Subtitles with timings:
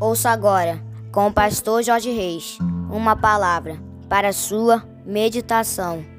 [0.00, 0.82] Ouça agora,
[1.12, 2.58] com o pastor Jorge Reis,
[2.90, 3.78] uma palavra
[4.08, 6.13] para sua meditação.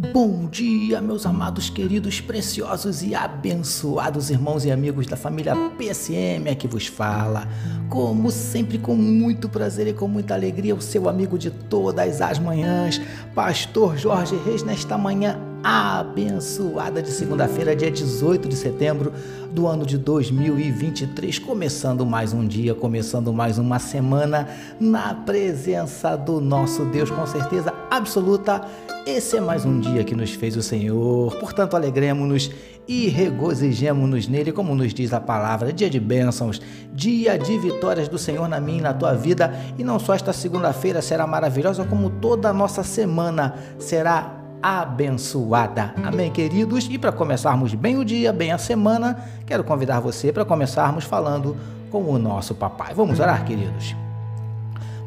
[0.00, 6.66] Bom dia, meus amados, queridos, preciosos e abençoados irmãos e amigos da família PSM, aqui
[6.66, 7.46] vos fala.
[7.90, 12.38] Como sempre, com muito prazer e com muita alegria, o seu amigo de todas as
[12.38, 12.98] manhãs,
[13.34, 19.12] Pastor Jorge Reis, nesta manhã abençoada de segunda-feira, dia 18 de setembro
[19.52, 26.40] do ano de 2023, começando mais um dia, começando mais uma semana na presença do
[26.40, 28.62] nosso Deus, com certeza absoluta.
[29.04, 32.50] Esse é mais um dia que nos fez o Senhor, portanto, alegremos-nos
[32.86, 36.60] e regozijemos-nos nele, como nos diz a palavra, dia de bênçãos,
[36.92, 40.32] dia de vitórias do Senhor na minha e na tua vida, e não só esta
[40.32, 45.94] segunda-feira será maravilhosa, como toda a nossa semana será abençoada.
[46.04, 46.88] Amém, queridos?
[46.90, 51.56] E para começarmos bem o dia, bem a semana, quero convidar você para começarmos falando
[51.90, 52.92] com o nosso papai.
[52.94, 53.96] Vamos orar, queridos?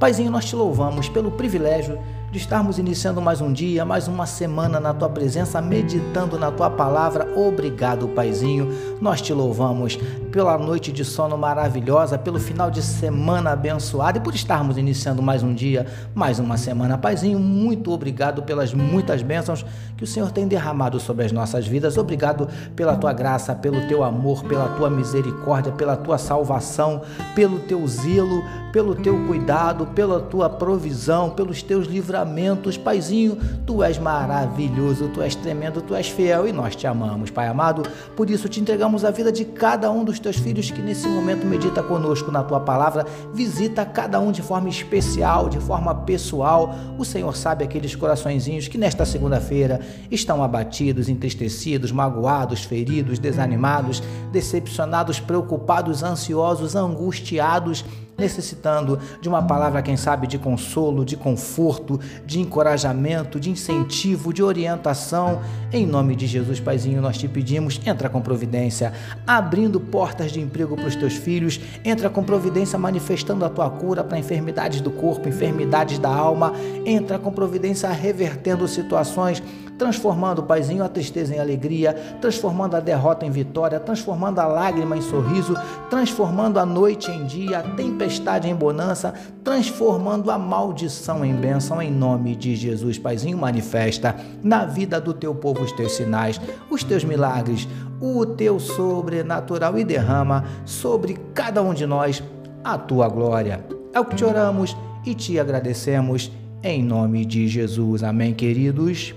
[0.00, 1.98] Paizinho, nós te louvamos pelo privilégio
[2.32, 6.70] de estarmos iniciando mais um dia, mais uma semana na tua presença, meditando na tua
[6.70, 7.28] palavra.
[7.38, 8.72] Obrigado, Paizinho.
[9.02, 9.98] Nós te louvamos
[10.32, 15.42] pela noite de sono maravilhosa, pelo final de semana abençoado e por estarmos iniciando mais
[15.42, 16.96] um dia, mais uma semana.
[16.96, 21.98] Paizinho, muito obrigado pelas muitas bênçãos que o Senhor tem derramado sobre as nossas vidas.
[21.98, 27.02] Obrigado pela tua graça, pelo teu amor, pela tua misericórdia, pela tua salvação,
[27.34, 32.78] pelo teu zelo, pelo teu cuidado, pela tua provisão, pelos teus livramentos.
[32.78, 33.36] Paizinho,
[33.66, 37.82] tu és maravilhoso, tu és tremendo, tu és fiel e nós te amamos, Pai amado.
[38.16, 41.44] Por isso te entregamos a vida de cada um dos teus filhos que nesse momento
[41.46, 43.04] medita conosco na tua palavra.
[43.34, 46.74] Visita cada um de forma especial, de forma pessoal.
[46.98, 55.18] O Senhor sabe aqueles coraçõezinhos que nesta segunda-feira estão abatidos, entristecidos, magoados, feridos, desanimados, decepcionados,
[55.20, 57.84] preocupados, ansiosos, angustiados
[58.16, 64.42] necessitando de uma palavra, quem sabe, de consolo, de conforto, de encorajamento, de incentivo, de
[64.42, 65.40] orientação.
[65.72, 68.92] Em nome de Jesus, Paizinho, nós te pedimos, entra com providência,
[69.26, 74.04] abrindo portas de emprego para os teus filhos, entra com providência manifestando a tua cura
[74.04, 76.52] para enfermidades do corpo, enfermidades da alma,
[76.84, 79.42] entra com providência revertendo situações
[79.82, 85.02] transformando, Paizinho, a tristeza em alegria, transformando a derrota em vitória, transformando a lágrima em
[85.02, 85.56] sorriso,
[85.90, 89.12] transformando a noite em dia, a tempestade em bonança,
[89.42, 95.34] transformando a maldição em bênção, em nome de Jesus, Paizinho, manifesta na vida do teu
[95.34, 97.66] povo os teus sinais, os teus milagres,
[98.00, 102.22] o teu sobrenatural e derrama sobre cada um de nós
[102.62, 103.66] a tua glória.
[103.92, 106.30] É o que te oramos e te agradecemos
[106.62, 108.04] em nome de Jesus.
[108.04, 109.12] Amém, queridos.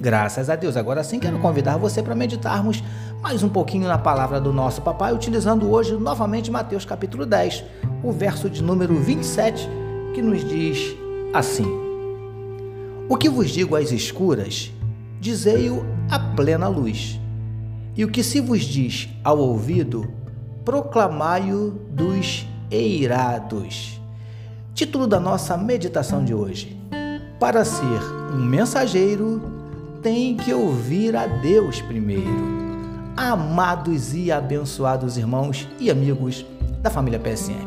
[0.00, 0.76] Graças a Deus.
[0.76, 2.82] Agora sim quero convidar você para meditarmos
[3.20, 7.64] mais um pouquinho na palavra do nosso papai, utilizando hoje novamente Mateus capítulo 10,
[8.04, 9.68] o verso de número 27,
[10.14, 10.96] que nos diz
[11.34, 11.66] assim:
[13.08, 14.72] O que vos digo às escuras,
[15.20, 17.18] dizei-o à plena luz.
[17.96, 20.08] E o que se vos diz ao ouvido,
[20.64, 24.00] proclamai-o dos eirados.
[24.74, 26.80] Título da nossa meditação de hoje:
[27.40, 28.00] Para ser
[28.32, 29.57] um mensageiro
[30.02, 32.58] tem que ouvir a Deus primeiro.
[33.16, 36.46] Amados e abençoados irmãos e amigos
[36.80, 37.66] da família PSM.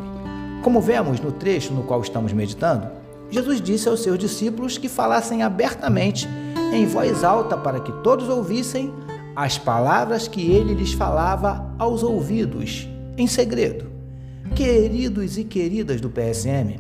[0.64, 2.88] Como vemos no trecho no qual estamos meditando,
[3.30, 6.28] Jesus disse aos seus discípulos que falassem abertamente,
[6.72, 8.94] em voz alta, para que todos ouvissem
[9.36, 12.88] as palavras que ele lhes falava aos ouvidos,
[13.18, 13.90] em segredo.
[14.56, 16.80] Queridos e queridas do PSM,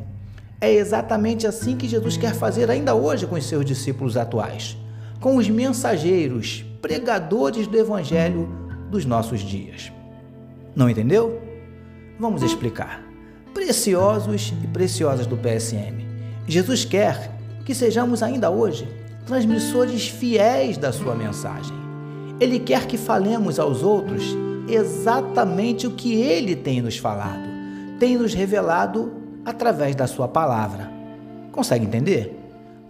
[0.61, 4.77] é exatamente assim que Jesus quer fazer ainda hoje com os seus discípulos atuais
[5.21, 8.49] com os mensageiros, pregadores do Evangelho
[8.89, 9.91] dos nossos dias.
[10.75, 11.39] Não entendeu?
[12.19, 13.03] Vamos explicar.
[13.53, 16.05] Preciosos e preciosas do PSM,
[16.47, 17.31] Jesus quer
[17.63, 18.87] que sejamos ainda hoje
[19.25, 21.75] transmissores fiéis da sua mensagem.
[22.39, 24.35] Ele quer que falemos aos outros
[24.67, 27.47] exatamente o que ele tem nos falado,
[27.99, 29.13] tem nos revelado
[29.45, 30.91] através da sua palavra.
[31.51, 32.40] Consegue entender?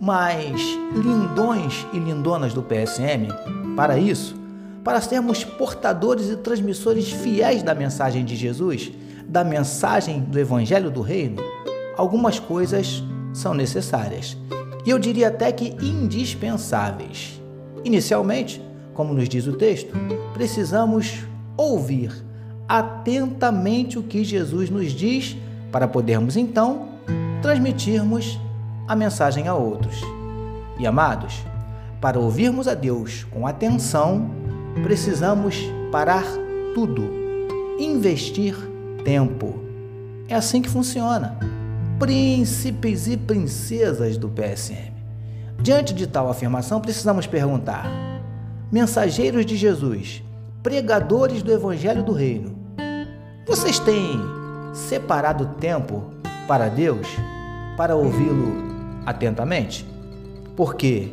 [0.02, 0.60] Mas
[0.96, 3.28] lindões e lindonas do PSM,
[3.76, 4.36] para isso,
[4.84, 8.92] para sermos portadores e transmissores fiéis da mensagem de Jesus,
[9.28, 11.40] da mensagem do Evangelho do Reino,
[11.96, 14.36] algumas coisas são necessárias.
[14.84, 17.40] E eu diria até que indispensáveis.
[17.86, 18.60] Inicialmente,
[18.96, 19.94] como nos diz o texto,
[20.34, 21.20] precisamos
[21.56, 22.12] ouvir
[22.68, 25.38] atentamente o que Jesus nos diz
[25.72, 26.90] para podermos então
[27.44, 28.40] transmitirmos
[28.92, 30.02] a mensagem a outros.
[30.78, 31.46] E amados,
[32.02, 34.30] para ouvirmos a Deus com atenção,
[34.84, 35.56] precisamos
[35.94, 36.26] parar
[36.76, 37.02] tudo,
[37.80, 38.54] investir
[39.06, 39.64] tempo.
[40.28, 41.40] É assim que funciona.
[42.00, 44.92] Príncipes e princesas do PSM.
[45.62, 47.90] Diante de tal afirmação, precisamos perguntar:
[48.70, 50.22] mensageiros de Jesus,
[50.62, 52.58] pregadores do Evangelho do Reino,
[53.48, 54.20] vocês têm
[54.74, 56.12] separado tempo
[56.46, 57.08] para Deus,
[57.78, 58.71] para ouvi-lo
[59.06, 59.86] atentamente?
[60.56, 61.10] Porque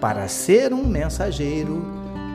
[0.00, 1.84] para ser um mensageiro,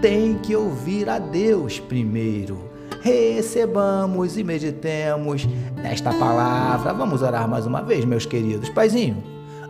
[0.01, 2.69] tem que ouvir a Deus primeiro.
[3.01, 6.94] Recebamos e meditemos nesta palavra.
[6.94, 8.69] Vamos orar mais uma vez, meus queridos.
[8.69, 9.23] Paizinho,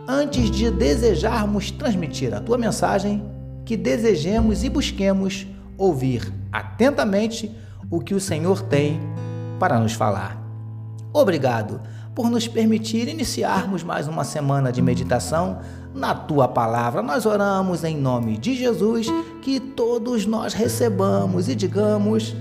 [0.08, 3.24] antes de desejarmos transmitir a tua mensagem,
[3.64, 5.46] que desejemos e busquemos
[5.78, 7.50] ouvir atentamente
[7.90, 9.00] o que o Senhor tem
[9.58, 10.40] para nos falar.
[11.12, 11.80] Obrigado
[12.14, 15.58] por nos permitir iniciarmos mais uma semana de meditação
[15.92, 17.02] na tua palavra.
[17.02, 19.08] Nós oramos em nome de Jesus
[19.42, 22.34] que todos nós recebamos e digamos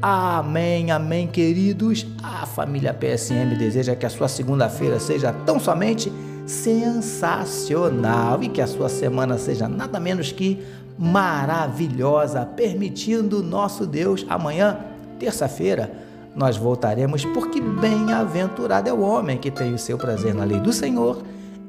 [0.00, 2.06] amém, amém, queridos.
[2.22, 6.10] A família PSM deseja que a sua segunda-feira seja tão somente
[6.46, 10.64] sensacional e que a sua semana seja nada menos que
[10.98, 14.78] maravilhosa, permitindo nosso Deus amanhã,
[15.18, 16.07] terça-feira
[16.38, 20.72] nós voltaremos, porque bem-aventurado é o homem que tem o seu prazer na lei do
[20.72, 21.20] Senhor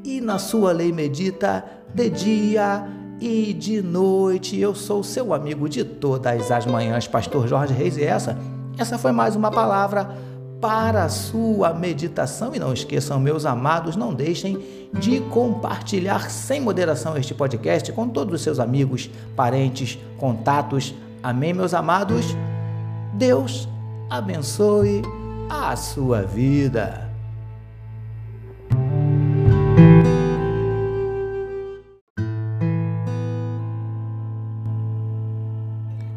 [0.03, 2.87] e na sua lei medita de dia
[3.19, 4.59] e de noite.
[4.59, 8.37] Eu sou seu amigo de todas as manhãs, Pastor Jorge Reis, e essa,
[8.77, 10.15] essa foi mais uma palavra
[10.61, 12.53] para a sua meditação.
[12.53, 14.59] E não esqueçam, meus amados, não deixem
[14.93, 20.93] de compartilhar sem moderação este podcast com todos os seus amigos, parentes, contatos.
[21.23, 22.35] Amém, meus amados?
[23.15, 23.67] Deus
[24.09, 25.03] abençoe
[25.49, 27.07] a sua vida.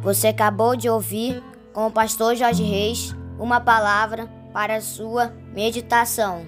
[0.02, 1.42] Você acabou de ouvir
[1.72, 6.44] com o pastor Jorge Reis uma palavra para a sua meditação.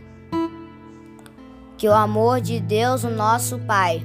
[1.77, 4.05] Que o amor de Deus, o nosso Pai,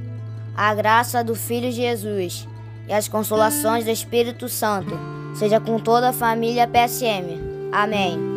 [0.56, 2.48] a graça do Filho Jesus
[2.88, 7.40] e as consolações do Espírito Santo seja com toda a família PSM.
[7.72, 8.29] Amém.